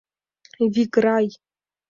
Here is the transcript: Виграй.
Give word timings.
Виграй. 0.73 1.27